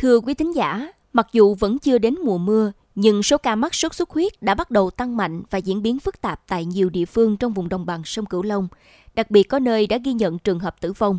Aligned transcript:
Thưa 0.00 0.20
quý 0.20 0.34
thính 0.34 0.54
giả, 0.54 0.92
mặc 1.12 1.26
dù 1.32 1.54
vẫn 1.54 1.78
chưa 1.78 1.98
đến 1.98 2.14
mùa 2.24 2.38
mưa, 2.38 2.72
nhưng 2.94 3.22
số 3.22 3.38
ca 3.38 3.54
mắc 3.54 3.74
sốt 3.74 3.94
xuất 3.94 4.10
huyết 4.10 4.42
đã 4.42 4.54
bắt 4.54 4.70
đầu 4.70 4.90
tăng 4.90 5.16
mạnh 5.16 5.42
và 5.50 5.58
diễn 5.58 5.82
biến 5.82 5.98
phức 5.98 6.20
tạp 6.20 6.48
tại 6.48 6.64
nhiều 6.64 6.90
địa 6.90 7.04
phương 7.04 7.36
trong 7.36 7.52
vùng 7.52 7.68
đồng 7.68 7.86
bằng 7.86 8.02
sông 8.04 8.26
Cửu 8.26 8.42
Long. 8.42 8.68
Đặc 9.14 9.30
biệt 9.30 9.42
có 9.42 9.58
nơi 9.58 9.86
đã 9.86 9.98
ghi 10.04 10.12
nhận 10.12 10.38
trường 10.38 10.58
hợp 10.58 10.80
tử 10.80 10.92
vong. 10.92 11.18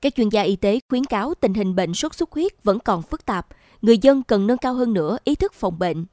Các 0.00 0.14
chuyên 0.14 0.28
gia 0.28 0.42
y 0.42 0.56
tế 0.56 0.80
khuyến 0.88 1.04
cáo 1.04 1.34
tình 1.34 1.54
hình 1.54 1.74
bệnh 1.74 1.94
sốt 1.94 2.14
xuất 2.14 2.32
huyết 2.32 2.64
vẫn 2.64 2.78
còn 2.78 3.02
phức 3.02 3.24
tạp, 3.24 3.46
người 3.82 3.98
dân 3.98 4.22
cần 4.22 4.46
nâng 4.46 4.58
cao 4.58 4.74
hơn 4.74 4.92
nữa 4.92 5.18
ý 5.24 5.34
thức 5.34 5.52
phòng 5.54 5.78
bệnh. 5.78 6.06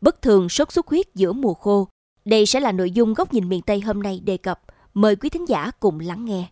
Bất 0.00 0.22
thường 0.22 0.48
sốt 0.48 0.72
xuất 0.72 0.86
huyết 0.86 1.14
giữa 1.14 1.32
mùa 1.32 1.54
khô. 1.54 1.88
Đây 2.24 2.46
sẽ 2.46 2.60
là 2.60 2.72
nội 2.72 2.90
dung 2.90 3.14
góc 3.14 3.32
nhìn 3.32 3.48
miền 3.48 3.62
Tây 3.62 3.80
hôm 3.80 4.02
nay 4.02 4.20
đề 4.24 4.36
cập. 4.36 4.60
Mời 4.94 5.16
quý 5.16 5.28
thính 5.28 5.48
giả 5.48 5.70
cùng 5.80 6.00
lắng 6.00 6.24
nghe. 6.24 6.48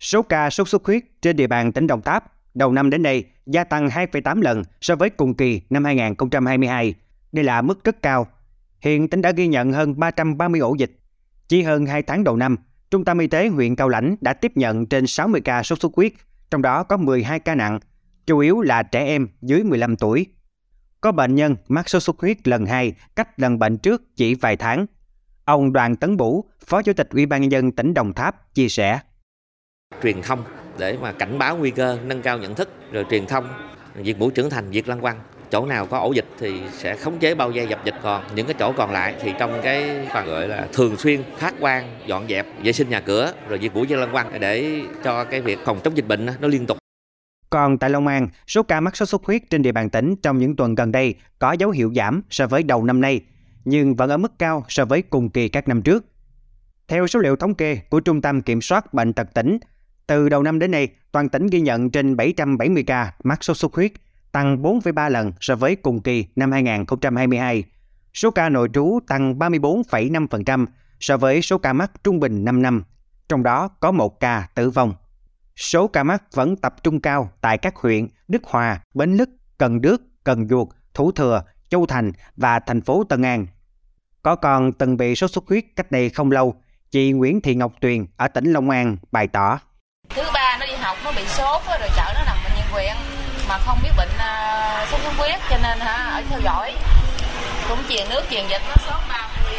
Số 0.00 0.22
ca 0.22 0.50
sốt 0.50 0.68
xuất 0.68 0.84
huyết 0.84 1.02
trên 1.22 1.36
địa 1.36 1.46
bàn 1.46 1.72
tỉnh 1.72 1.86
Đồng 1.86 2.02
Tháp 2.02 2.24
đầu 2.54 2.72
năm 2.72 2.90
đến 2.90 3.02
nay 3.02 3.24
gia 3.46 3.64
tăng 3.64 3.88
2,8 3.88 4.42
lần 4.42 4.62
so 4.80 4.96
với 4.96 5.10
cùng 5.10 5.34
kỳ 5.34 5.62
năm 5.70 5.84
2022. 5.84 6.94
Đây 7.32 7.44
là 7.44 7.62
mức 7.62 7.84
rất 7.84 8.02
cao. 8.02 8.26
Hiện 8.80 9.08
tỉnh 9.08 9.22
đã 9.22 9.30
ghi 9.30 9.46
nhận 9.46 9.72
hơn 9.72 9.98
330 9.98 10.60
ổ 10.60 10.74
dịch. 10.74 10.98
Chỉ 11.48 11.62
hơn 11.62 11.86
2 11.86 12.02
tháng 12.02 12.24
đầu 12.24 12.36
năm, 12.36 12.56
Trung 12.90 13.04
tâm 13.04 13.18
Y 13.18 13.26
tế 13.26 13.48
huyện 13.48 13.76
Cao 13.76 13.88
Lãnh 13.88 14.16
đã 14.20 14.32
tiếp 14.32 14.52
nhận 14.54 14.86
trên 14.86 15.06
60 15.06 15.40
ca 15.40 15.62
sốt 15.62 15.80
xuất 15.80 15.92
huyết, 15.96 16.12
trong 16.50 16.62
đó 16.62 16.82
có 16.82 16.96
12 16.96 17.40
ca 17.40 17.54
nặng, 17.54 17.80
chủ 18.26 18.38
yếu 18.38 18.60
là 18.60 18.82
trẻ 18.82 19.04
em 19.04 19.28
dưới 19.42 19.62
15 19.64 19.96
tuổi. 19.96 20.26
Có 21.00 21.12
bệnh 21.12 21.34
nhân 21.34 21.56
mắc 21.68 21.88
sốt 21.88 22.02
xuất 22.02 22.20
huyết 22.20 22.48
lần 22.48 22.66
2 22.66 22.94
cách 23.16 23.40
lần 23.40 23.58
bệnh 23.58 23.78
trước 23.78 24.16
chỉ 24.16 24.34
vài 24.34 24.56
tháng. 24.56 24.86
Ông 25.44 25.72
Đoàn 25.72 25.96
Tấn 25.96 26.16
Bủ, 26.16 26.44
Phó 26.66 26.82
Chủ 26.82 26.92
tịch 26.92 27.08
Ủy 27.10 27.26
ban 27.26 27.40
nhân 27.40 27.50
dân 27.50 27.72
tỉnh 27.72 27.94
Đồng 27.94 28.12
Tháp 28.12 28.54
chia 28.54 28.68
sẻ: 28.68 29.00
Truyền 30.02 30.22
thông 30.22 30.44
để 30.78 30.98
mà 31.02 31.12
cảnh 31.12 31.38
báo 31.38 31.56
nguy 31.56 31.70
cơ, 31.70 31.98
nâng 32.04 32.22
cao 32.22 32.38
nhận 32.38 32.54
thức, 32.54 32.68
rồi 32.92 33.04
truyền 33.10 33.26
thông, 33.26 33.48
diệt 34.04 34.18
mũi 34.18 34.30
trưởng 34.34 34.50
thành, 34.50 34.72
diệt 34.72 34.88
lăng 34.88 35.00
quăng 35.00 35.20
chỗ 35.50 35.66
nào 35.66 35.86
có 35.86 35.98
ổ 35.98 36.12
dịch 36.12 36.24
thì 36.38 36.60
sẽ 36.72 36.96
khống 36.96 37.18
chế 37.18 37.34
bao 37.34 37.50
dây 37.50 37.66
dập 37.66 37.84
dịch. 37.84 37.94
Còn 38.02 38.24
những 38.34 38.46
cái 38.46 38.54
chỗ 38.58 38.72
còn 38.76 38.90
lại 38.90 39.14
thì 39.20 39.32
trong 39.38 39.60
cái 39.62 40.08
phần 40.14 40.26
gọi 40.26 40.48
là 40.48 40.68
thường 40.72 40.96
xuyên 40.96 41.22
phát 41.38 41.54
quan 41.60 41.98
dọn 42.06 42.28
dẹp 42.28 42.46
vệ 42.62 42.72
sinh 42.72 42.88
nhà 42.88 43.00
cửa 43.00 43.32
rồi 43.48 43.58
diệt 43.62 43.74
mũi 43.74 43.86
diệt 43.88 43.98
lăng 43.98 44.12
quăng 44.12 44.40
để 44.40 44.80
cho 45.04 45.24
cái 45.24 45.40
việc 45.40 45.58
phòng 45.64 45.80
chống 45.84 45.96
dịch 45.96 46.06
bệnh 46.06 46.26
nó 46.40 46.48
liên 46.48 46.66
tục. 46.66 46.78
Còn 47.50 47.78
tại 47.78 47.90
Long 47.90 48.06
An, 48.06 48.28
số 48.46 48.62
ca 48.62 48.80
mắc 48.80 48.96
sốt 48.96 49.08
xuất 49.08 49.24
huyết 49.24 49.42
trên 49.50 49.62
địa 49.62 49.72
bàn 49.72 49.90
tỉnh 49.90 50.16
trong 50.22 50.38
những 50.38 50.56
tuần 50.56 50.74
gần 50.74 50.92
đây 50.92 51.14
có 51.38 51.52
dấu 51.52 51.70
hiệu 51.70 51.92
giảm 51.96 52.22
so 52.30 52.46
với 52.46 52.62
đầu 52.62 52.84
năm 52.84 53.00
nay, 53.00 53.20
nhưng 53.64 53.96
vẫn 53.96 54.10
ở 54.10 54.16
mức 54.16 54.38
cao 54.38 54.64
so 54.68 54.84
với 54.84 55.02
cùng 55.02 55.30
kỳ 55.30 55.48
các 55.48 55.68
năm 55.68 55.82
trước. 55.82 56.04
Theo 56.88 57.06
số 57.06 57.20
liệu 57.20 57.36
thống 57.36 57.54
kê 57.54 57.78
của 57.90 58.00
Trung 58.00 58.20
tâm 58.20 58.42
Kiểm 58.42 58.60
soát 58.60 58.94
Bệnh 58.94 59.12
tật 59.12 59.34
tỉnh, 59.34 59.58
từ 60.10 60.28
đầu 60.28 60.42
năm 60.42 60.58
đến 60.58 60.70
nay, 60.70 60.88
toàn 61.12 61.28
tỉnh 61.28 61.46
ghi 61.46 61.60
nhận 61.60 61.90
trên 61.90 62.16
770 62.16 62.82
ca 62.86 63.12
mắc 63.24 63.44
sốt 63.44 63.56
xuất 63.56 63.74
huyết, 63.74 63.92
tăng 64.32 64.62
4,3 64.62 65.10
lần 65.10 65.32
so 65.40 65.56
với 65.56 65.76
cùng 65.76 66.02
kỳ 66.02 66.26
năm 66.36 66.52
2022. 66.52 67.64
Số 68.14 68.30
ca 68.30 68.48
nội 68.48 68.68
trú 68.72 68.98
tăng 69.06 69.38
34,5% 69.38 70.66
so 71.00 71.16
với 71.16 71.42
số 71.42 71.58
ca 71.58 71.72
mắc 71.72 71.92
trung 72.04 72.20
bình 72.20 72.44
5 72.44 72.62
năm, 72.62 72.84
trong 73.28 73.42
đó 73.42 73.68
có 73.68 73.92
một 73.92 74.20
ca 74.20 74.48
tử 74.54 74.70
vong. 74.70 74.94
Số 75.56 75.88
ca 75.88 76.02
mắc 76.02 76.22
vẫn 76.34 76.56
tập 76.56 76.74
trung 76.82 77.00
cao 77.00 77.30
tại 77.40 77.58
các 77.58 77.76
huyện 77.76 78.08
Đức 78.28 78.44
Hòa, 78.44 78.80
Bến 78.94 79.16
Lức, 79.16 79.30
Cần 79.58 79.80
Đước, 79.80 80.02
Cần 80.24 80.48
Duộc, 80.48 80.68
Thủ 80.94 81.12
Thừa, 81.12 81.42
Châu 81.68 81.86
Thành 81.86 82.12
và 82.36 82.58
thành 82.58 82.80
phố 82.80 83.04
Tân 83.04 83.22
An. 83.22 83.46
Có 84.22 84.36
con 84.36 84.72
từng 84.72 84.96
bị 84.96 85.14
sốt 85.14 85.30
xuất 85.30 85.48
huyết 85.48 85.64
cách 85.76 85.90
đây 85.90 86.10
không 86.10 86.30
lâu, 86.30 86.54
chị 86.90 87.12
Nguyễn 87.12 87.40
Thị 87.40 87.54
Ngọc 87.54 87.72
Tuyền 87.80 88.06
ở 88.16 88.28
tỉnh 88.28 88.52
Long 88.52 88.70
An 88.70 88.96
bày 89.12 89.26
tỏ. 89.28 89.60
Nó 91.04 91.12
bị 91.12 91.22
sốt 91.28 91.62
rồi 91.66 91.88
chở 91.96 92.12
nó 92.14 92.20
nằm 92.26 92.36
bệnh 92.44 92.52
viện 92.54 92.64
huyện 92.70 92.96
mà 93.48 93.58
không 93.58 93.78
biết 93.82 93.90
bệnh 93.96 94.08
uh, 94.08 94.88
sốt 94.90 95.00
xuất 95.00 95.12
huyết 95.16 95.40
cho 95.50 95.56
nên 95.62 95.78
hả 95.80 96.10
ở 96.14 96.22
theo 96.30 96.40
dõi. 96.44 96.74
Cũng 97.68 97.78
truyền 97.88 98.08
nước 98.10 98.22
truyền 98.30 98.44
dịch 98.48 98.62
nó 98.68 98.74
sốt 98.86 99.00
30 99.08 99.58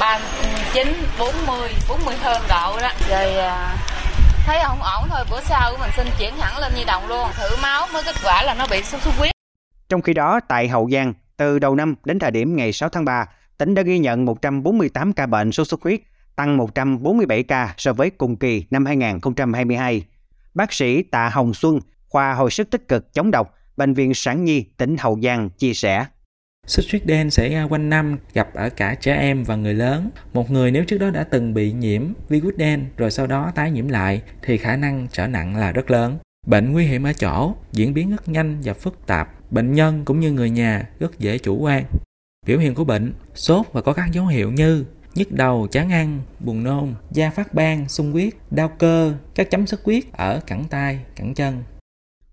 39 0.00 1.06
40 1.18 1.70
40 1.88 2.16
hơn 2.22 2.42
độ 2.48 2.80
đó. 2.80 2.90
Rồi 3.10 3.34
uh, 3.36 3.78
thấy 4.46 4.58
không 4.66 4.82
ổn 4.82 5.08
thôi 5.10 5.24
bữa 5.30 5.40
sau 5.40 5.76
mình 5.80 5.90
xin 5.96 6.06
chuyển 6.18 6.34
hẳn 6.38 6.58
lên 6.58 6.72
nhi 6.76 6.84
đồng 6.86 7.08
luôn. 7.08 7.28
Thử 7.36 7.56
máu 7.62 7.86
mới 7.92 8.02
kết 8.02 8.14
quả 8.24 8.42
là 8.42 8.54
nó 8.54 8.66
bị 8.70 8.82
sốt 8.82 9.02
xuất 9.02 9.14
huyết. 9.18 9.32
Trong 9.88 10.02
khi 10.02 10.14
đó 10.14 10.40
tại 10.48 10.68
Hậu 10.68 10.88
Giang 10.92 11.14
từ 11.36 11.58
đầu 11.58 11.74
năm 11.74 11.94
đến 12.04 12.18
thời 12.18 12.30
điểm 12.30 12.56
ngày 12.56 12.72
6 12.72 12.88
tháng 12.88 13.04
3 13.04 13.26
tỉnh 13.58 13.74
đã 13.74 13.82
ghi 13.82 13.98
nhận 13.98 14.24
148 14.24 15.12
ca 15.12 15.26
bệnh 15.26 15.52
sốt 15.52 15.68
xuất 15.68 15.82
huyết 15.82 16.00
tăng 16.36 16.56
147 16.56 17.42
ca 17.42 17.74
so 17.76 17.92
với 17.92 18.10
cùng 18.10 18.36
kỳ 18.36 18.64
năm 18.70 18.86
2022. 18.86 20.04
Bác 20.54 20.72
sĩ 20.72 21.02
Tạ 21.02 21.28
Hồng 21.28 21.54
Xuân, 21.54 21.80
khoa 22.08 22.34
hồi 22.34 22.50
sức 22.50 22.70
tích 22.70 22.88
cực 22.88 23.14
chống 23.14 23.30
độc, 23.30 23.54
Bệnh 23.76 23.94
viện 23.94 24.14
Sản 24.14 24.44
Nhi, 24.44 24.64
tỉnh 24.76 24.96
Hậu 24.96 25.20
Giang 25.22 25.50
chia 25.50 25.74
sẻ. 25.74 26.06
Sốt 26.66 26.84
xuất 26.88 27.06
đen 27.06 27.30
xảy 27.30 27.50
ra 27.50 27.64
quanh 27.64 27.90
năm, 27.90 28.18
gặp 28.34 28.54
ở 28.54 28.68
cả 28.68 28.94
trẻ 28.94 29.16
em 29.16 29.44
và 29.44 29.56
người 29.56 29.74
lớn. 29.74 30.10
Một 30.32 30.50
người 30.50 30.70
nếu 30.70 30.84
trước 30.84 30.98
đó 30.98 31.10
đã 31.10 31.24
từng 31.24 31.54
bị 31.54 31.72
nhiễm 31.72 32.02
virus 32.28 32.56
đen 32.56 32.86
rồi 32.96 33.10
sau 33.10 33.26
đó 33.26 33.52
tái 33.54 33.70
nhiễm 33.70 33.88
lại 33.88 34.22
thì 34.42 34.56
khả 34.56 34.76
năng 34.76 35.06
trở 35.12 35.26
nặng 35.26 35.56
là 35.56 35.72
rất 35.72 35.90
lớn. 35.90 36.18
Bệnh 36.46 36.72
nguy 36.72 36.84
hiểm 36.84 37.02
ở 37.02 37.12
chỗ, 37.12 37.54
diễn 37.72 37.94
biến 37.94 38.10
rất 38.10 38.28
nhanh 38.28 38.60
và 38.64 38.74
phức 38.74 39.06
tạp. 39.06 39.52
Bệnh 39.52 39.72
nhân 39.72 40.04
cũng 40.04 40.20
như 40.20 40.32
người 40.32 40.50
nhà 40.50 40.88
rất 41.00 41.18
dễ 41.18 41.38
chủ 41.38 41.58
quan. 41.58 41.84
Biểu 42.46 42.58
hiện 42.58 42.74
của 42.74 42.84
bệnh, 42.84 43.12
sốt 43.34 43.66
và 43.72 43.80
có 43.80 43.92
các 43.92 44.12
dấu 44.12 44.26
hiệu 44.26 44.52
như 44.52 44.84
nhức 45.14 45.32
đầu, 45.32 45.66
chán 45.70 45.92
ăn, 45.92 46.20
buồn 46.40 46.64
nôn, 46.64 46.94
da 47.10 47.30
phát 47.30 47.54
ban, 47.54 47.88
sung 47.88 48.12
huyết, 48.12 48.34
đau 48.50 48.68
cơ, 48.68 49.14
các 49.34 49.50
chấm 49.50 49.66
xuất 49.66 49.84
huyết 49.84 50.04
ở 50.12 50.40
cẳng 50.46 50.64
tay, 50.70 51.00
cẳng 51.16 51.34
chân. 51.34 51.62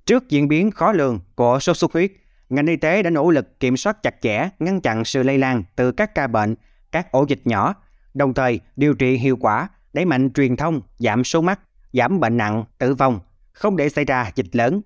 Trước 0.06 0.30
diễn 0.30 0.48
biến 0.48 0.72
khó 0.72 0.92
lường 0.92 1.20
của 1.36 1.60
sốt 1.60 1.78
xuất 1.78 1.94
huyết, 1.94 2.12
ngành 2.50 2.68
y 2.68 2.76
tế 2.76 3.04
đã 3.04 3.10
nỗ 3.10 3.30
lực 3.30 3.60
kiểm 3.60 3.78
soát 3.78 4.04
chặt 4.04 4.16
chẽ, 4.22 4.50
ngăn 4.60 4.82
chặn 4.82 5.06
sự 5.06 5.24
lây 5.24 5.38
lan 5.38 5.64
từ 5.76 5.92
các 5.92 6.16
ca 6.16 6.28
bệnh, 6.28 6.56
các 6.92 7.12
ổ 7.12 7.26
dịch 7.28 7.42
nhỏ, 7.46 7.76
đồng 8.14 8.34
thời 8.34 8.60
điều 8.76 8.94
trị 8.94 9.18
hiệu 9.18 9.38
quả, 9.38 9.70
đẩy 9.94 10.06
mạnh 10.06 10.34
truyền 10.34 10.56
thông, 10.56 10.82
giảm 10.98 11.24
số 11.24 11.42
mắc, 11.42 11.60
giảm 11.94 12.20
bệnh 12.20 12.38
nặng, 12.38 12.64
tử 12.78 12.94
vong, 12.94 13.20
không 13.54 13.78
để 13.78 13.90
xảy 13.90 14.06
ra 14.06 14.32
dịch 14.36 14.56
lớn. 14.56 14.82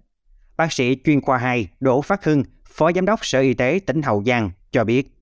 Bác 0.58 0.74
sĩ 0.74 0.98
chuyên 1.04 1.22
khoa 1.22 1.38
2 1.38 1.68
Đỗ 1.80 2.02
Phát 2.02 2.24
Hưng, 2.24 2.44
Phó 2.66 2.92
Giám 2.92 3.06
đốc 3.06 3.26
Sở 3.26 3.40
Y 3.40 3.54
tế 3.54 3.80
tỉnh 3.86 4.02
Hậu 4.02 4.24
Giang 4.24 4.52
cho 4.72 4.84
biết. 4.84 5.21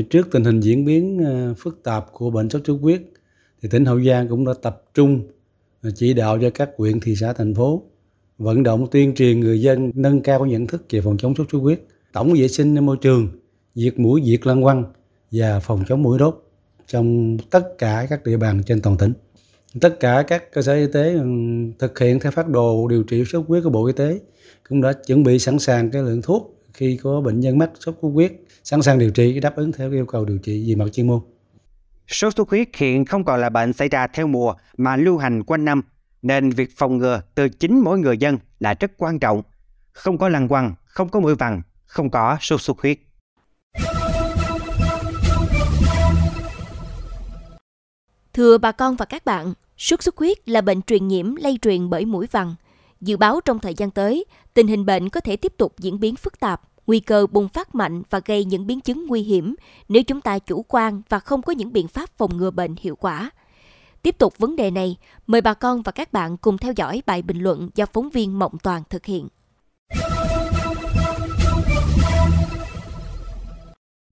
Trước 0.00 0.28
tình 0.32 0.44
hình 0.44 0.60
diễn 0.60 0.84
biến 0.84 1.18
ờ, 1.24 1.54
phức 1.58 1.82
tạp 1.82 2.12
của 2.12 2.30
bệnh 2.30 2.50
sốt 2.50 2.62
xuất 2.66 2.78
huyết, 2.80 3.02
thì 3.62 3.68
tỉnh 3.68 3.84
Hậu 3.84 4.04
Giang 4.04 4.28
cũng 4.28 4.44
đã 4.44 4.52
tập 4.62 4.82
trung 4.94 5.22
ờ, 5.82 5.90
chỉ 5.94 6.14
đạo 6.14 6.38
cho 6.42 6.50
các 6.50 6.70
huyện, 6.76 7.00
thị 7.00 7.16
xã, 7.16 7.32
thành 7.32 7.54
phố 7.54 7.82
vận 8.38 8.62
động 8.62 8.86
tuyên 8.90 9.14
truyền 9.14 9.40
người 9.40 9.60
dân 9.60 9.90
nâng 9.94 10.20
cao 10.20 10.46
nhận 10.46 10.66
thức 10.66 10.84
về 10.90 11.00
phòng 11.00 11.16
chống 11.16 11.34
sốt 11.34 11.46
xuất 11.52 11.58
huyết, 11.58 11.82
tổng 12.12 12.34
vệ 12.38 12.48
sinh 12.48 12.86
môi 12.86 12.96
trường, 13.00 13.28
diệt 13.74 13.98
mũi, 13.98 14.22
diệt 14.24 14.46
lăng 14.46 14.62
quăng 14.62 14.84
và 15.30 15.60
phòng 15.60 15.84
chống 15.88 16.02
mũi 16.02 16.18
đốt 16.18 16.48
trong 16.86 17.38
tất 17.50 17.78
cả 17.78 18.06
các 18.10 18.24
địa 18.24 18.36
bàn 18.36 18.62
trên 18.66 18.80
toàn 18.80 18.96
tỉnh. 18.96 19.12
Tất 19.80 20.00
cả 20.00 20.24
các 20.28 20.52
cơ 20.52 20.62
sở 20.62 20.74
y 20.74 20.86
tế 20.86 21.12
ừ, 21.12 21.26
thực 21.78 21.98
hiện 21.98 22.20
theo 22.20 22.32
phát 22.32 22.48
đồ 22.48 22.88
điều 22.88 23.02
trị 23.02 23.18
sốt 23.18 23.28
xuất 23.28 23.42
huyết 23.48 23.64
của 23.64 23.70
Bộ 23.70 23.86
Y 23.86 23.92
tế 23.92 24.18
cũng 24.68 24.80
đã 24.80 24.92
chuẩn 24.92 25.22
bị 25.22 25.38
sẵn 25.38 25.58
sàng 25.58 25.90
cái 25.90 26.02
lượng 26.02 26.22
thuốc 26.22 26.51
khi 26.74 26.98
có 27.02 27.20
bệnh 27.20 27.40
nhân 27.40 27.58
mắc 27.58 27.70
sốt 27.74 27.94
xuất 28.02 28.12
huyết 28.12 28.32
sẵn 28.64 28.82
sàng 28.82 28.98
điều 28.98 29.10
trị 29.10 29.40
đáp 29.40 29.56
ứng 29.56 29.72
theo 29.72 29.92
yêu 29.92 30.06
cầu 30.06 30.24
điều 30.24 30.38
trị 30.38 30.64
về 30.68 30.74
mặt 30.74 30.90
chuyên 30.92 31.06
môn. 31.06 31.20
Sốt 32.06 32.36
xuất 32.36 32.50
huyết 32.50 32.68
hiện 32.76 33.04
không 33.04 33.24
còn 33.24 33.40
là 33.40 33.48
bệnh 33.50 33.72
xảy 33.72 33.88
ra 33.88 34.06
theo 34.06 34.26
mùa 34.26 34.54
mà 34.76 34.96
lưu 34.96 35.18
hành 35.18 35.42
quanh 35.42 35.64
năm, 35.64 35.82
nên 36.22 36.50
việc 36.50 36.70
phòng 36.76 36.98
ngừa 36.98 37.22
từ 37.34 37.48
chính 37.48 37.80
mỗi 37.80 37.98
người 37.98 38.18
dân 38.18 38.38
là 38.60 38.74
rất 38.74 38.92
quan 38.96 39.18
trọng. 39.18 39.42
Không 39.92 40.18
có 40.18 40.28
lăng 40.28 40.48
quăng, 40.48 40.74
không 40.84 41.08
có 41.08 41.20
mũi 41.20 41.34
vằn, 41.34 41.62
không 41.86 42.10
có 42.10 42.36
sốt 42.40 42.60
xuất 42.60 42.78
huyết. 42.78 42.98
Thưa 48.32 48.58
bà 48.58 48.72
con 48.72 48.96
và 48.96 49.04
các 49.04 49.24
bạn, 49.24 49.54
sốt 49.78 50.02
xuất 50.02 50.16
huyết 50.16 50.48
là 50.48 50.60
bệnh 50.60 50.82
truyền 50.82 51.08
nhiễm 51.08 51.34
lây 51.34 51.58
truyền 51.62 51.90
bởi 51.90 52.04
mũi 52.04 52.26
vằn. 52.30 52.54
Dự 53.02 53.16
báo 53.16 53.40
trong 53.44 53.58
thời 53.58 53.74
gian 53.74 53.90
tới, 53.90 54.24
tình 54.54 54.66
hình 54.66 54.86
bệnh 54.86 55.08
có 55.08 55.20
thể 55.20 55.36
tiếp 55.36 55.52
tục 55.56 55.74
diễn 55.78 56.00
biến 56.00 56.16
phức 56.16 56.40
tạp 56.40 56.60
nguy 56.86 57.00
cơ 57.00 57.26
bùng 57.26 57.48
phát 57.48 57.74
mạnh 57.74 58.02
và 58.10 58.20
gây 58.24 58.44
những 58.44 58.66
biến 58.66 58.80
chứng 58.80 59.06
nguy 59.06 59.22
hiểm 59.22 59.54
nếu 59.88 60.02
chúng 60.02 60.20
ta 60.20 60.38
chủ 60.38 60.64
quan 60.68 61.02
và 61.08 61.18
không 61.18 61.42
có 61.42 61.52
những 61.52 61.72
biện 61.72 61.88
pháp 61.88 62.10
phòng 62.16 62.36
ngừa 62.36 62.50
bệnh 62.50 62.74
hiệu 62.80 62.96
quả. 62.96 63.30
Tiếp 64.02 64.18
tục 64.18 64.38
vấn 64.38 64.56
đề 64.56 64.70
này, 64.70 64.96
mời 65.26 65.40
bà 65.40 65.54
con 65.54 65.82
và 65.82 65.92
các 65.92 66.12
bạn 66.12 66.36
cùng 66.36 66.58
theo 66.58 66.72
dõi 66.76 67.02
bài 67.06 67.22
bình 67.22 67.38
luận 67.38 67.70
do 67.74 67.86
phóng 67.92 68.10
viên 68.10 68.38
Mộng 68.38 68.58
Toàn 68.62 68.82
thực 68.90 69.06
hiện. 69.06 69.28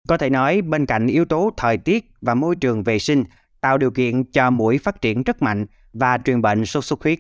Có 0.09 0.19
thể 0.19 0.31
nói 0.31 0.63
bên 0.63 0.87
cạnh 0.87 1.07
yếu 1.07 1.25
tố 1.25 1.51
thời 1.57 1.79
tiết 1.79 2.11
và 2.21 2.35
môi 2.35 2.57
trường 2.57 2.83
vệ 2.83 2.99
sinh 2.99 3.25
tạo 3.61 3.79
điều 3.79 3.91
kiện 3.91 4.25
cho 4.25 4.51
mũi 4.51 4.79
phát 4.79 5.01
triển 5.01 5.23
rất 5.23 5.43
mạnh 5.43 5.67
và 5.93 6.19
truyền 6.25 6.43
bệnh 6.43 6.67
sốt 6.67 6.85
xuất 6.85 7.03
huyết. 7.03 7.19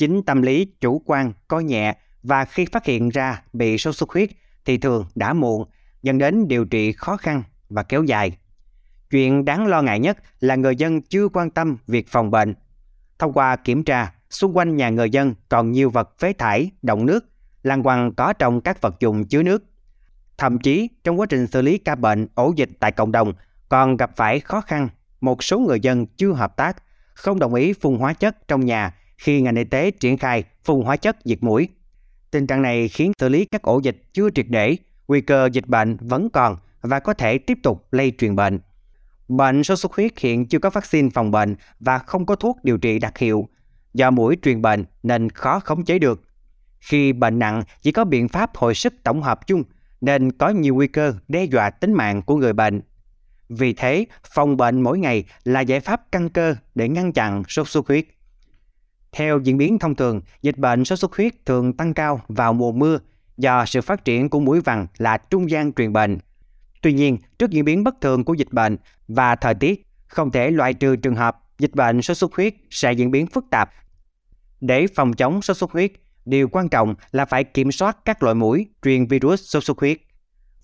Chính 0.00 0.22
tâm 0.22 0.42
lý 0.42 0.64
chủ 0.80 1.02
quan, 1.04 1.32
coi 1.48 1.64
nhẹ 1.64 1.96
và 2.22 2.44
khi 2.44 2.66
phát 2.72 2.84
hiện 2.84 3.08
ra 3.08 3.42
bị 3.52 3.78
sốt 3.78 3.96
xuất 3.96 4.10
huyết 4.10 4.30
thì 4.64 4.78
thường 4.78 5.06
đã 5.14 5.32
muộn, 5.32 5.68
dẫn 6.02 6.18
đến 6.18 6.48
điều 6.48 6.64
trị 6.64 6.92
khó 6.92 7.16
khăn 7.16 7.42
và 7.68 7.82
kéo 7.82 8.04
dài. 8.04 8.36
Chuyện 9.10 9.44
đáng 9.44 9.66
lo 9.66 9.82
ngại 9.82 10.00
nhất 10.00 10.18
là 10.40 10.54
người 10.54 10.76
dân 10.76 11.02
chưa 11.02 11.28
quan 11.28 11.50
tâm 11.50 11.76
việc 11.86 12.08
phòng 12.08 12.30
bệnh. 12.30 12.54
Thông 13.18 13.32
qua 13.32 13.56
kiểm 13.56 13.84
tra, 13.84 14.12
xung 14.30 14.56
quanh 14.56 14.76
nhà 14.76 14.90
người 14.90 15.10
dân 15.10 15.34
còn 15.48 15.72
nhiều 15.72 15.90
vật 15.90 16.18
phế 16.18 16.32
thải, 16.32 16.70
động 16.82 17.06
nước, 17.06 17.24
lăng 17.62 17.82
quăng 17.82 18.14
có 18.14 18.32
trong 18.32 18.60
các 18.60 18.80
vật 18.80 19.00
dụng 19.00 19.24
chứa 19.24 19.42
nước. 19.42 19.64
Thậm 20.38 20.58
chí 20.58 20.88
trong 21.04 21.20
quá 21.20 21.26
trình 21.26 21.46
xử 21.46 21.62
lý 21.62 21.78
ca 21.78 21.94
bệnh 21.94 22.26
ổ 22.34 22.52
dịch 22.56 22.70
tại 22.80 22.92
cộng 22.92 23.12
đồng 23.12 23.32
còn 23.68 23.96
gặp 23.96 24.10
phải 24.16 24.40
khó 24.40 24.60
khăn. 24.60 24.88
Một 25.20 25.42
số 25.42 25.58
người 25.58 25.80
dân 25.80 26.06
chưa 26.06 26.32
hợp 26.32 26.56
tác, 26.56 26.76
không 27.14 27.38
đồng 27.38 27.54
ý 27.54 27.72
phun 27.72 27.98
hóa 27.98 28.12
chất 28.12 28.48
trong 28.48 28.66
nhà 28.66 28.94
khi 29.20 29.40
ngành 29.40 29.56
y 29.56 29.64
tế 29.64 29.90
triển 29.90 30.16
khai 30.18 30.44
phun 30.64 30.82
hóa 30.84 30.96
chất 30.96 31.16
diệt 31.24 31.42
mũi. 31.42 31.68
Tình 32.30 32.46
trạng 32.46 32.62
này 32.62 32.88
khiến 32.88 33.12
xử 33.18 33.28
lý 33.28 33.44
các 33.44 33.62
ổ 33.62 33.80
dịch 33.82 34.02
chưa 34.12 34.30
triệt 34.30 34.46
để, 34.48 34.76
nguy 35.08 35.20
cơ 35.20 35.48
dịch 35.52 35.66
bệnh 35.66 35.96
vẫn 36.00 36.30
còn 36.30 36.56
và 36.80 37.00
có 37.00 37.14
thể 37.14 37.38
tiếp 37.38 37.58
tục 37.62 37.86
lây 37.90 38.12
truyền 38.18 38.36
bệnh. 38.36 38.60
Bệnh 39.28 39.64
sốt 39.64 39.78
xuất 39.78 39.92
huyết 39.92 40.18
hiện 40.18 40.46
chưa 40.46 40.58
có 40.58 40.70
vaccine 40.70 41.08
phòng 41.14 41.30
bệnh 41.30 41.56
và 41.80 41.98
không 41.98 42.26
có 42.26 42.34
thuốc 42.34 42.58
điều 42.62 42.78
trị 42.78 42.98
đặc 42.98 43.18
hiệu. 43.18 43.48
Do 43.94 44.10
mũi 44.10 44.36
truyền 44.42 44.62
bệnh 44.62 44.84
nên 45.02 45.30
khó 45.30 45.60
khống 45.60 45.84
chế 45.84 45.98
được. 45.98 46.22
Khi 46.80 47.12
bệnh 47.12 47.38
nặng 47.38 47.62
chỉ 47.82 47.92
có 47.92 48.04
biện 48.04 48.28
pháp 48.28 48.56
hồi 48.56 48.74
sức 48.74 48.94
tổng 49.02 49.22
hợp 49.22 49.46
chung 49.46 49.62
nên 50.00 50.32
có 50.32 50.48
nhiều 50.48 50.74
nguy 50.74 50.86
cơ 50.86 51.14
đe 51.28 51.44
dọa 51.44 51.70
tính 51.70 51.92
mạng 51.92 52.22
của 52.22 52.36
người 52.36 52.52
bệnh. 52.52 52.80
Vì 53.48 53.72
thế, 53.72 54.04
phòng 54.34 54.56
bệnh 54.56 54.80
mỗi 54.80 54.98
ngày 54.98 55.24
là 55.44 55.60
giải 55.60 55.80
pháp 55.80 56.02
căn 56.12 56.28
cơ 56.28 56.54
để 56.74 56.88
ngăn 56.88 57.12
chặn 57.12 57.42
sốt 57.48 57.68
xuất 57.68 57.88
huyết. 57.88 58.04
Theo 59.12 59.38
diễn 59.38 59.56
biến 59.56 59.78
thông 59.78 59.94
thường, 59.94 60.20
dịch 60.42 60.58
bệnh 60.58 60.84
sốt 60.84 60.98
xuất 60.98 61.16
huyết 61.16 61.46
thường 61.46 61.72
tăng 61.72 61.94
cao 61.94 62.20
vào 62.28 62.52
mùa 62.52 62.72
mưa 62.72 62.98
do 63.36 63.64
sự 63.64 63.80
phát 63.80 64.04
triển 64.04 64.30
của 64.30 64.40
mũi 64.40 64.60
vằn 64.60 64.86
là 64.98 65.18
trung 65.18 65.50
gian 65.50 65.72
truyền 65.72 65.92
bệnh. 65.92 66.18
Tuy 66.82 66.92
nhiên, 66.92 67.18
trước 67.38 67.50
diễn 67.50 67.64
biến 67.64 67.84
bất 67.84 68.00
thường 68.00 68.24
của 68.24 68.34
dịch 68.34 68.52
bệnh 68.52 68.76
và 69.08 69.36
thời 69.36 69.54
tiết, 69.54 69.86
không 70.06 70.30
thể 70.30 70.50
loại 70.50 70.74
trừ 70.74 70.96
trường 70.96 71.14
hợp 71.14 71.42
dịch 71.58 71.74
bệnh 71.74 72.02
sốt 72.02 72.16
xuất 72.16 72.34
huyết 72.34 72.54
sẽ 72.70 72.92
diễn 72.92 73.10
biến 73.10 73.26
phức 73.26 73.44
tạp. 73.50 73.70
Để 74.60 74.86
phòng 74.94 75.12
chống 75.12 75.42
sốt 75.42 75.56
xuất 75.56 75.70
huyết, 75.70 75.92
điều 76.24 76.48
quan 76.48 76.68
trọng 76.68 76.94
là 77.12 77.24
phải 77.24 77.44
kiểm 77.44 77.72
soát 77.72 77.98
các 78.04 78.22
loại 78.22 78.34
mũi 78.34 78.66
truyền 78.82 79.06
virus 79.06 79.42
sốt 79.42 79.64
xuất 79.64 79.78
huyết. 79.78 79.98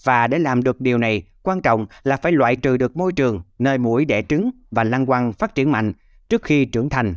Và 0.04 0.26
để 0.26 0.38
làm 0.38 0.62
được 0.62 0.81
điều 0.81 0.98
này, 0.98 1.22
quan 1.43 1.60
trọng 1.60 1.87
là 2.02 2.16
phải 2.16 2.32
loại 2.32 2.56
trừ 2.56 2.76
được 2.76 2.96
môi 2.96 3.12
trường 3.12 3.43
nơi 3.58 3.78
mũi 3.78 4.04
đẻ 4.04 4.22
trứng 4.22 4.50
và 4.70 4.84
lăng 4.84 5.06
quăng 5.06 5.32
phát 5.32 5.54
triển 5.54 5.72
mạnh 5.72 5.93
trước 6.28 6.43
khi 6.43 6.64
trưởng 6.64 6.88
thành. 6.88 7.14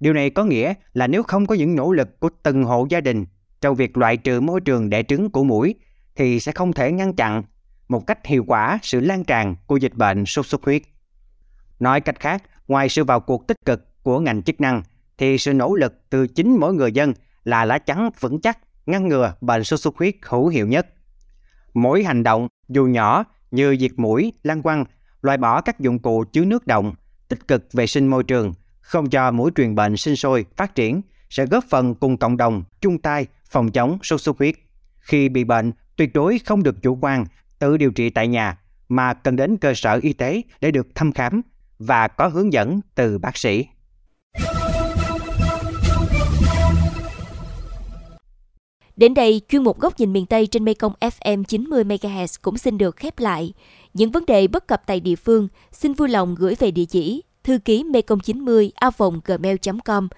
Điều 0.00 0.12
này 0.12 0.30
có 0.30 0.44
nghĩa 0.44 0.74
là 0.94 1.06
nếu 1.06 1.22
không 1.22 1.46
có 1.46 1.54
những 1.54 1.76
nỗ 1.76 1.92
lực 1.92 2.20
của 2.20 2.30
từng 2.42 2.64
hộ 2.64 2.86
gia 2.90 3.00
đình 3.00 3.26
trong 3.60 3.76
việc 3.76 3.96
loại 3.96 4.16
trừ 4.16 4.40
môi 4.40 4.60
trường 4.60 4.90
đẻ 4.90 5.02
trứng 5.02 5.30
của 5.30 5.44
mũi 5.44 5.74
thì 6.16 6.40
sẽ 6.40 6.52
không 6.52 6.72
thể 6.72 6.92
ngăn 6.92 7.14
chặn 7.14 7.42
một 7.88 8.06
cách 8.06 8.26
hiệu 8.26 8.44
quả 8.46 8.78
sự 8.82 9.00
lan 9.00 9.24
tràn 9.24 9.56
của 9.66 9.76
dịch 9.76 9.94
bệnh 9.94 10.26
sốt 10.26 10.46
xuất 10.46 10.64
huyết. 10.64 10.82
Nói 11.78 12.00
cách 12.00 12.20
khác, 12.20 12.42
ngoài 12.68 12.88
sự 12.88 13.04
vào 13.04 13.20
cuộc 13.20 13.46
tích 13.46 13.56
cực 13.64 14.02
của 14.02 14.20
ngành 14.20 14.42
chức 14.42 14.60
năng 14.60 14.82
thì 15.18 15.38
sự 15.38 15.54
nỗ 15.54 15.74
lực 15.74 16.10
từ 16.10 16.26
chính 16.26 16.56
mỗi 16.60 16.74
người 16.74 16.92
dân 16.92 17.12
là 17.44 17.64
lá 17.64 17.78
chắn 17.78 18.10
vững 18.20 18.40
chắc 18.40 18.58
ngăn 18.86 19.08
ngừa 19.08 19.34
bệnh 19.40 19.64
sốt 19.64 19.80
xuất 19.80 19.96
huyết 19.96 20.14
hữu 20.22 20.48
hiệu 20.48 20.66
nhất. 20.66 20.86
Mỗi 21.74 22.04
hành 22.04 22.22
động 22.22 22.48
dù 22.68 22.86
nhỏ 22.86 23.24
như 23.50 23.76
diệt 23.80 23.92
mũi, 23.96 24.32
lăng 24.42 24.62
quăng, 24.62 24.84
loại 25.22 25.38
bỏ 25.38 25.60
các 25.60 25.80
dụng 25.80 25.98
cụ 25.98 26.24
chứa 26.32 26.44
nước 26.44 26.66
động, 26.66 26.94
tích 27.28 27.48
cực 27.48 27.72
vệ 27.72 27.86
sinh 27.86 28.06
môi 28.06 28.24
trường, 28.24 28.52
không 28.90 29.10
cho 29.10 29.30
mũi 29.30 29.50
truyền 29.56 29.74
bệnh 29.74 29.96
sinh 29.96 30.16
sôi, 30.16 30.44
phát 30.56 30.74
triển 30.74 31.02
sẽ 31.28 31.46
góp 31.46 31.64
phần 31.70 31.94
cùng 31.94 32.16
cộng 32.16 32.36
đồng 32.36 32.62
chung 32.80 32.98
tay 32.98 33.26
phòng 33.50 33.70
chống 33.70 33.98
sốt 34.02 34.20
xuất 34.20 34.38
huyết. 34.38 34.54
Khi 35.00 35.28
bị 35.28 35.44
bệnh, 35.44 35.72
tuyệt 35.96 36.10
đối 36.14 36.38
không 36.38 36.62
được 36.62 36.82
chủ 36.82 36.98
quan, 37.00 37.24
tự 37.58 37.76
điều 37.76 37.90
trị 37.90 38.10
tại 38.10 38.28
nhà 38.28 38.58
mà 38.88 39.14
cần 39.14 39.36
đến 39.36 39.56
cơ 39.56 39.72
sở 39.74 40.00
y 40.02 40.12
tế 40.12 40.42
để 40.60 40.70
được 40.70 40.94
thăm 40.94 41.12
khám 41.12 41.42
và 41.78 42.08
có 42.08 42.28
hướng 42.28 42.52
dẫn 42.52 42.80
từ 42.94 43.18
bác 43.18 43.36
sĩ. 43.36 43.66
Đến 48.96 49.14
đây, 49.14 49.40
chuyên 49.48 49.62
mục 49.62 49.80
Góc 49.80 50.00
nhìn 50.00 50.12
miền 50.12 50.26
Tây 50.26 50.46
trên 50.46 50.64
Mekong 50.64 50.92
FM 51.00 51.44
90 51.44 51.84
MHz 51.84 52.38
cũng 52.42 52.58
xin 52.58 52.78
được 52.78 52.96
khép 52.96 53.18
lại. 53.18 53.52
Những 53.94 54.10
vấn 54.10 54.26
đề 54.26 54.46
bất 54.46 54.68
cập 54.68 54.82
tại 54.86 55.00
địa 55.00 55.16
phương, 55.16 55.48
xin 55.72 55.92
vui 55.92 56.08
lòng 56.08 56.34
gửi 56.34 56.54
về 56.54 56.70
địa 56.70 56.84
chỉ 56.84 57.22
thư 57.44 57.58
ký 57.58 57.84
mekong 57.84 58.20
90 58.20 58.72
a 58.74 58.90
gmail.com. 59.24 60.08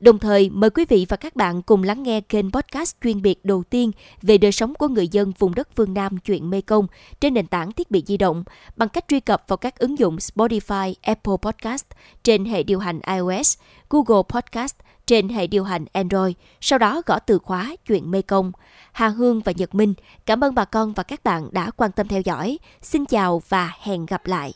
Đồng 0.00 0.18
thời, 0.18 0.50
mời 0.50 0.70
quý 0.70 0.84
vị 0.88 1.06
và 1.08 1.16
các 1.16 1.36
bạn 1.36 1.62
cùng 1.62 1.82
lắng 1.82 2.02
nghe 2.02 2.20
kênh 2.20 2.50
podcast 2.52 2.96
chuyên 3.02 3.22
biệt 3.22 3.44
đầu 3.44 3.62
tiên 3.62 3.90
về 4.22 4.38
đời 4.38 4.52
sống 4.52 4.74
của 4.74 4.88
người 4.88 5.08
dân 5.08 5.32
vùng 5.38 5.54
đất 5.54 5.68
phương 5.76 5.94
Nam 5.94 6.18
chuyện 6.18 6.50
Mekong 6.50 6.86
trên 7.20 7.34
nền 7.34 7.46
tảng 7.46 7.72
thiết 7.72 7.90
bị 7.90 8.02
di 8.06 8.16
động 8.16 8.44
bằng 8.76 8.88
cách 8.88 9.04
truy 9.08 9.20
cập 9.20 9.44
vào 9.48 9.56
các 9.56 9.78
ứng 9.78 9.98
dụng 9.98 10.16
Spotify, 10.16 10.94
Apple 11.02 11.34
Podcast 11.42 11.84
trên 12.22 12.44
hệ 12.44 12.62
điều 12.62 12.78
hành 12.78 13.00
iOS, 13.06 13.58
Google 13.90 14.22
Podcast 14.28 14.74
trên 15.06 15.28
hệ 15.28 15.46
điều 15.46 15.64
hành 15.64 15.84
Android, 15.92 16.34
sau 16.60 16.78
đó 16.78 17.02
gõ 17.06 17.18
từ 17.18 17.38
khóa 17.38 17.76
chuyện 17.86 18.10
Mekong. 18.10 18.52
Hà 18.92 19.08
Hương 19.08 19.40
và 19.40 19.52
Nhật 19.56 19.74
Minh, 19.74 19.94
cảm 20.26 20.44
ơn 20.44 20.54
bà 20.54 20.64
con 20.64 20.92
và 20.92 21.02
các 21.02 21.24
bạn 21.24 21.48
đã 21.52 21.70
quan 21.70 21.92
tâm 21.92 22.08
theo 22.08 22.20
dõi. 22.20 22.58
Xin 22.82 23.06
chào 23.06 23.42
và 23.48 23.72
hẹn 23.80 24.06
gặp 24.06 24.26
lại. 24.26 24.52